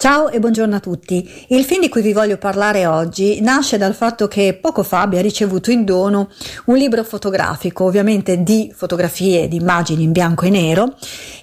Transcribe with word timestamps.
Ciao 0.00 0.30
e 0.30 0.38
buongiorno 0.38 0.76
a 0.76 0.80
tutti. 0.80 1.30
Il 1.48 1.62
film 1.62 1.82
di 1.82 1.90
cui 1.90 2.00
vi 2.00 2.14
voglio 2.14 2.38
parlare 2.38 2.86
oggi 2.86 3.42
nasce 3.42 3.76
dal 3.76 3.94
fatto 3.94 4.28
che 4.28 4.58
poco 4.58 4.82
fa 4.82 5.02
abbia 5.02 5.20
ricevuto 5.20 5.70
in 5.70 5.84
dono 5.84 6.30
un 6.64 6.76
libro 6.78 7.04
fotografico, 7.04 7.84
ovviamente 7.84 8.42
di 8.42 8.72
fotografie, 8.74 9.46
di 9.46 9.56
immagini 9.56 10.04
in 10.04 10.12
bianco 10.12 10.46
e 10.46 10.48
nero. 10.48 10.94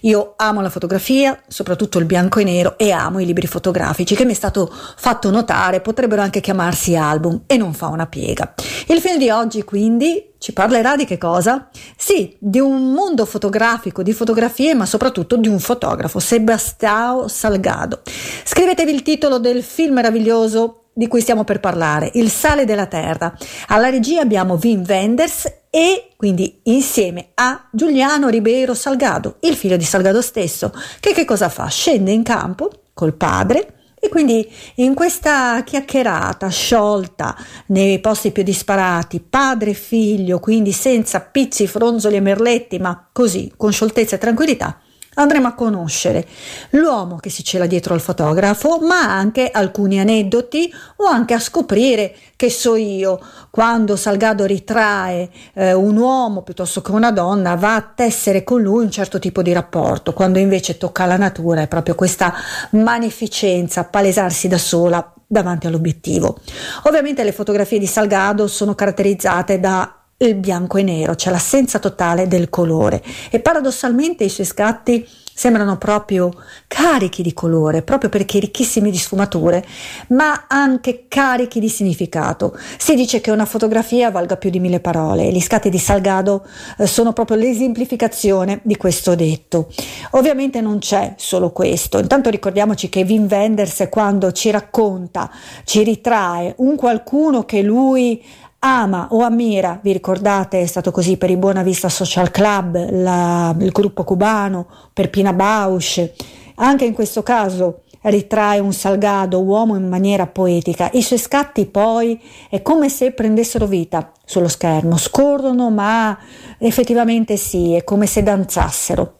Io 0.01 0.33
amo 0.37 0.61
la 0.61 0.71
fotografia, 0.71 1.39
soprattutto 1.47 1.99
il 1.99 2.05
bianco 2.05 2.39
e 2.39 2.45
nero, 2.45 2.79
e 2.79 2.89
amo 2.89 3.19
i 3.19 3.27
libri 3.27 3.45
fotografici 3.45 4.15
che 4.15 4.25
mi 4.25 4.31
è 4.31 4.35
stato 4.35 4.73
fatto 4.73 5.29
notare 5.29 5.79
potrebbero 5.79 6.23
anche 6.23 6.41
chiamarsi 6.41 6.95
album 6.95 7.43
e 7.45 7.57
non 7.57 7.75
fa 7.75 7.89
una 7.89 8.07
piega. 8.07 8.55
Il 8.87 8.99
film 9.01 9.19
di 9.19 9.29
oggi 9.29 9.63
quindi 9.63 10.33
ci 10.39 10.53
parlerà 10.53 10.95
di 10.95 11.05
che 11.05 11.19
cosa? 11.19 11.69
Sì, 11.99 12.37
di 12.39 12.59
un 12.59 12.93
mondo 12.93 13.25
fotografico, 13.25 14.03
di 14.03 14.13
fotografie, 14.13 14.75
ma 14.75 14.85
soprattutto 14.85 15.35
di 15.35 15.47
un 15.47 15.59
fotografo, 15.59 16.19
Sebastião 16.19 17.27
Salgado. 17.27 18.01
Scrivetevi 18.45 18.93
il 18.93 19.01
titolo 19.01 19.39
del 19.39 19.63
film 19.63 19.95
meraviglioso 19.95 20.83
di 20.93 21.07
cui 21.07 21.21
stiamo 21.21 21.43
per 21.43 21.59
parlare, 21.59 22.11
Il 22.13 22.29
sale 22.29 22.65
della 22.65 22.85
terra. 22.85 23.35
Alla 23.67 23.89
regia 23.89 24.21
abbiamo 24.21 24.59
Wim 24.61 24.83
Wenders 24.87 25.51
e 25.71 26.09
quindi 26.15 26.59
insieme 26.63 27.29
a 27.33 27.67
Giuliano 27.71 28.29
Ribeiro 28.29 28.75
Salgado, 28.75 29.37
il 29.41 29.55
figlio 29.55 29.77
di 29.77 29.83
Salgado 29.83 30.21
stesso, 30.21 30.71
che 30.99 31.13
che 31.13 31.25
cosa 31.25 31.49
fa? 31.49 31.67
Scende 31.67 32.11
in 32.11 32.23
campo 32.23 32.69
col 32.93 33.15
padre 33.15 33.76
e 33.99 34.09
quindi 34.09 34.47
in 34.75 34.93
questa 34.93 35.63
chiacchierata 35.63 36.49
sciolta 36.49 37.35
nei 37.67 37.99
posti 37.99 38.31
più 38.31 38.43
disparati, 38.43 39.19
padre 39.19 39.71
e 39.71 39.73
figlio, 39.73 40.39
quindi 40.39 40.71
senza 40.71 41.19
pizzi, 41.19 41.65
fronzoli 41.65 42.15
e 42.15 42.21
merletti, 42.21 42.77
ma 42.77 43.09
così, 43.11 43.51
con 43.57 43.71
scioltezza 43.71 44.15
e 44.15 44.19
tranquillità, 44.19 44.79
andremo 45.17 45.47
a 45.47 45.53
conoscere 45.53 46.25
l'uomo 46.71 47.17
che 47.17 47.29
si 47.29 47.43
cela 47.43 47.65
dietro 47.65 47.93
al 47.93 48.01
fotografo, 48.01 48.79
ma 48.81 49.01
anche 49.01 49.49
alcuni 49.51 49.99
aneddoti 49.99 50.71
o 50.97 51.05
anche 51.05 51.33
a 51.33 51.39
scoprire, 51.39 52.15
che 52.35 52.49
so 52.49 52.75
io, 52.75 53.19
quando 53.49 53.95
Salgado 53.95 54.45
ritrae 54.45 55.29
eh, 55.53 55.73
un 55.73 55.97
uomo 55.97 56.43
piuttosto 56.43 56.81
che 56.81 56.91
una 56.91 57.11
donna, 57.11 57.55
va 57.55 57.75
a 57.75 57.91
tessere 57.95 58.43
con 58.43 58.61
lui 58.61 58.83
un 58.83 58.91
certo 58.91 59.19
tipo 59.19 59.41
di 59.41 59.53
rapporto, 59.53 60.13
quando 60.13 60.39
invece 60.39 60.77
tocca 60.77 61.03
alla 61.03 61.17
natura 61.17 61.61
è 61.61 61.67
proprio 61.67 61.95
questa 61.95 62.33
magnificenza, 62.71 63.85
palesarsi 63.85 64.47
da 64.47 64.57
sola 64.57 65.13
davanti 65.27 65.67
all'obiettivo. 65.67 66.39
Ovviamente 66.83 67.23
le 67.23 67.33
fotografie 67.33 67.79
di 67.79 67.87
Salgado 67.87 68.47
sono 68.47 68.75
caratterizzate 68.75 69.59
da 69.59 69.96
il 70.19 70.35
bianco 70.35 70.77
e 70.77 70.83
nero, 70.83 71.13
c'è 71.13 71.29
l'assenza 71.29 71.77
totale 71.77 72.27
del 72.27 72.49
colore 72.49 73.03
e 73.29 73.39
paradossalmente 73.39 74.23
i 74.23 74.29
suoi 74.29 74.47
scatti 74.47 75.07
sembrano 75.37 75.77
proprio 75.77 76.33
carichi 76.67 77.21
di 77.21 77.31
colore, 77.31 77.83
proprio 77.83 78.09
perché 78.09 78.39
ricchissimi 78.39 78.89
di 78.89 78.97
sfumature, 78.97 79.63
ma 80.07 80.45
anche 80.47 81.05
carichi 81.07 81.59
di 81.59 81.69
significato. 81.69 82.57
Si 82.79 82.95
dice 82.95 83.21
che 83.21 83.29
una 83.29 83.45
fotografia 83.45 84.09
valga 84.09 84.37
più 84.37 84.49
di 84.49 84.59
mille 84.59 84.79
parole 84.79 85.27
e 85.27 85.31
gli 85.31 85.39
scatti 85.39 85.69
di 85.69 85.77
Salgado 85.77 86.43
eh, 86.79 86.87
sono 86.87 87.13
proprio 87.13 87.37
l'esemplificazione 87.37 88.61
di 88.63 88.77
questo 88.77 89.13
detto. 89.13 89.71
Ovviamente 90.11 90.59
non 90.59 90.79
c'è 90.79 91.13
solo 91.17 91.51
questo, 91.51 91.99
intanto 91.99 92.31
ricordiamoci 92.31 92.89
che 92.89 93.03
Wim 93.03 93.27
Wenders 93.29 93.85
quando 93.91 94.31
ci 94.31 94.49
racconta, 94.49 95.29
ci 95.65 95.83
ritrae 95.83 96.55
un 96.57 96.75
qualcuno 96.75 97.45
che 97.45 97.61
lui 97.61 98.23
ama 98.59 99.07
o 99.11 99.21
ammira, 99.21 99.79
vi 99.81 99.91
ricordate, 99.91 100.61
è 100.61 100.65
stato 100.65 100.91
così 100.91 101.17
per 101.17 101.29
i 101.29 101.37
Buona 101.37 101.63
Vista 101.63 101.89
Social 101.89 102.31
Club, 102.31 102.89
la, 102.91 103.55
il 103.59 103.71
gruppo 103.71 104.03
cubano, 104.03 104.67
per 104.93 105.09
Pina 105.09 105.33
Bausch, 105.33 106.11
anche 106.55 106.85
in 106.85 106.93
questo 106.93 107.23
caso 107.23 107.81
ritrae 108.01 108.59
un 108.59 108.73
Salgado 108.73 109.41
uomo 109.41 109.75
in 109.75 109.87
maniera 109.87 110.27
poetica. 110.27 110.89
I 110.93 111.01
suoi 111.01 111.19
scatti 111.19 111.65
poi 111.65 112.19
è 112.49 112.61
come 112.61 112.89
se 112.89 113.11
prendessero 113.11 113.65
vita 113.65 114.11
sullo 114.23 114.47
schermo, 114.47 114.97
scorrono 114.97 115.69
ma 115.69 116.17
effettivamente 116.57 117.37
sì, 117.37 117.73
è 117.73 117.83
come 117.83 118.05
se 118.05 118.23
danzassero 118.23 119.16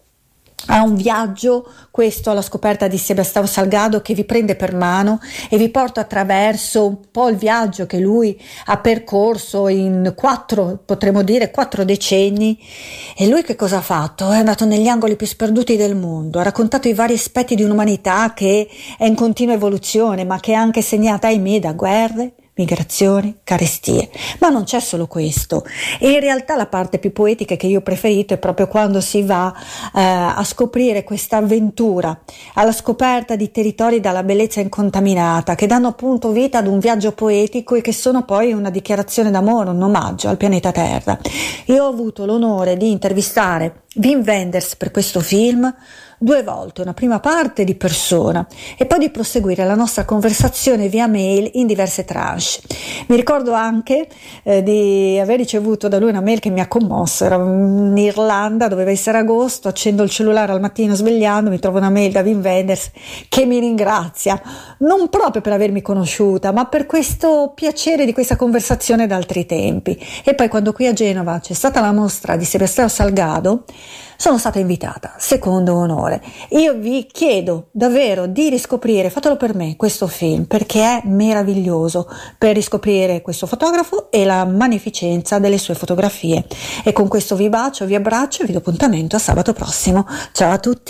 a 0.66 0.84
un 0.84 0.96
viaggio, 0.96 1.72
questo 1.92 2.30
alla 2.30 2.42
scoperta 2.42 2.88
di 2.88 2.98
Sebastião 2.98 3.46
Salgado 3.46 4.02
che 4.02 4.14
vi 4.14 4.26
prende 4.26 4.56
per 4.56 4.74
mano 4.74 5.20
e 5.50 5.58
vi 5.58 5.70
porta 5.70 6.02
attraverso 6.02 6.86
un 6.86 6.98
po' 7.10 7.30
il 7.30 7.38
viaggio 7.38 7.86
che 7.86 8.00
lui 8.00 8.40
ha 8.66 8.78
percorso 8.78 9.68
in 9.68 10.14
quattro, 10.16 10.80
potremmo 10.84 11.22
dire, 11.24 11.52
quattro 11.52 11.86
decenni. 11.86 12.60
E 13.16 13.28
lui 13.28 13.44
che 13.44 13.56
cosa 13.56 13.78
ha 13.78 13.82
fatto? 13.82 14.30
È 14.32 14.38
andato 14.38 14.66
negli 14.66 14.88
angoli 14.88 15.16
più 15.16 15.28
sperduti 15.28 15.78
del 15.78 15.96
mondo, 15.96 16.40
ha 16.40 16.44
raccontato 16.44 16.88
i 16.88 16.94
vari 16.94 17.14
aspetti 17.14 17.56
di 17.56 17.64
un'umanità 17.64 18.34
che 18.34 18.68
è 18.98 19.06
in 19.06 19.16
continua 19.16 19.54
evoluzione, 19.54 20.26
ma 20.26 20.40
che 20.40 20.52
è 20.52 20.56
anche 20.56 20.82
segnata, 20.82 21.28
ahimè, 21.28 21.60
da 21.60 21.74
guerre, 21.74 22.34
migrazioni, 22.58 23.40
carestie. 23.44 24.10
Ma 24.40 24.50
non 24.50 24.64
c'è 24.64 24.80
solo 24.80 25.08
questo. 25.08 25.64
E 26.00 26.12
in 26.12 26.20
realtà 26.20 26.56
la 26.56 26.68
parte 26.68 27.00
più 27.00 27.14
poetica 27.14 27.56
che 27.56 27.68
io 27.68 27.80
ho 27.80 27.82
preferito 27.82 28.34
è 28.34 28.38
proprio 28.38 28.68
quando 28.68 29.02
si 29.02 29.24
va 29.24 29.54
eh, 29.96 30.02
a 30.02 30.44
scoprire 30.44 31.04
questa 31.04 31.38
avventura, 31.38 32.20
alla 32.56 32.72
scoperta 32.72 33.36
di 33.36 33.52
territori 33.52 34.00
dalla 34.00 34.24
bellezza 34.24 34.60
incontaminata, 34.60 35.56
che 35.56 35.68
danno 35.68 35.88
appunto 35.88 36.32
vita 36.32 36.58
ad 36.60 36.68
un 36.68 36.80
viaggio 36.80 37.14
poetico 37.14 37.76
e 37.76 37.82
che 37.82 37.94
sono 37.94 38.26
poi 38.26 38.54
una 38.54 38.70
dichiarazione 38.70 39.32
d'amore, 39.32 39.70
un 39.70 39.82
omaggio 39.82 40.28
al 40.28 40.38
pianeta 40.38 40.72
Terra. 40.72 41.18
Io 41.66 41.86
ho 41.86 41.90
avuto 41.90 42.26
l'onore 42.26 42.78
di 42.78 42.92
intervistare 42.92 43.84
Wim 43.96 44.24
Wenders 44.26 44.76
per 44.76 44.92
questo 44.92 45.22
film 45.22 45.74
due 46.20 46.42
volte, 46.42 46.82
una 46.82 46.94
prima 46.94 47.20
parte 47.20 47.64
di 47.64 47.76
persona 47.76 48.46
e 48.76 48.88
poi 48.88 48.98
di 48.98 49.10
proseguire 49.12 49.64
la 49.66 49.76
nostra 49.76 50.04
conversazione 50.04 50.88
via 50.90 51.08
mail 51.08 51.50
in 51.54 51.68
diverse 51.68 52.06
tranche. 52.06 52.26
Mi 53.08 53.16
ricordo 53.16 53.54
anche 53.54 54.08
eh, 54.44 54.64
di 54.64 55.20
aver 55.20 55.38
ricevuto 55.38 55.88
da 55.88 56.00
lui 56.00 56.10
una 56.10 56.22
mail 56.22 56.40
che 56.40 56.50
mi 56.50 56.60
ha 56.60 56.68
commosso, 56.68 57.24
era 57.24 57.36
in 57.36 57.94
Irlanda, 57.96 58.68
doveva 58.68 58.90
essere 58.90 59.20
agosto, 59.20 59.68
accendo 59.68 60.02
il 60.04 60.10
cellulare 60.10 60.52
al 60.52 60.60
mattino 60.60 60.96
svegliando, 60.96 61.50
mi 61.50 61.60
trovo 61.60 61.78
una 61.78 61.90
mail 61.90 62.12
da 62.12 62.22
Wim 62.22 62.42
Wenders 62.42 62.92
che 63.30 63.46
mi 63.46 63.60
ringrazia, 63.60 64.42
non 64.80 65.10
proprio 65.10 65.42
per 65.42 65.54
avermi 65.54 65.82
conosciuta, 65.82 66.52
ma 66.52 66.66
per 66.66 66.88
questo 66.88 67.52
piacere 67.54 68.06
di 68.06 68.14
questa 68.14 68.36
conversazione 68.36 69.06
d'altri 69.06 69.46
tempi. 69.46 69.98
E 70.24 70.34
poi 70.34 70.48
quando 70.48 70.74
qui 70.74 70.88
a 70.88 70.94
Genova 70.94 71.40
c'è 71.40 71.54
stata 71.54 71.80
la 71.80 71.92
mostra 71.92 72.36
di 72.36 72.46
Sebastiano 72.46 72.90
Salgado, 72.90 73.66
sono 74.16 74.38
stata 74.38 74.60
invitata, 74.60 75.14
secondo 75.18 75.76
onore. 75.76 76.22
Io 76.50 76.74
vi 76.74 77.08
chiedo 77.12 77.68
davvero 77.72 78.28
di 78.28 78.50
riscoprire, 78.50 79.10
fatelo 79.10 79.38
per 79.38 79.56
me, 79.56 79.76
questo 79.76 80.08
film, 80.08 80.46
perché 80.46 80.82
è 80.82 81.02
meraviglioso 81.06 82.10
per 82.38 82.56
riscoprire 82.56 83.22
questo 83.22 83.46
fotografo 83.46 84.12
e 84.12 84.26
la 84.26 84.46
magnificenza 84.46 85.40
delle 85.40 85.58
sue 85.58 85.76
fotografie. 85.76 86.46
E 86.84 86.92
con 86.94 87.08
questo 87.08 87.36
vi 87.36 87.50
bacio, 87.50 87.86
vi 87.86 87.96
abbraccio 87.96 88.44
e 88.44 88.46
vi 88.46 88.54
do 88.54 88.60
appuntamento 88.60 89.16
a 89.16 89.20
sabato 89.20 89.54
prossimo. 89.54 90.06
Ciao 90.32 90.52
a 90.52 90.58
tutti! 90.58 90.86